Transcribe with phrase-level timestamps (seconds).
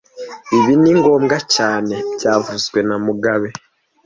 [0.57, 3.49] Ibi ni ngombwa cyane byavuzwe na mugabe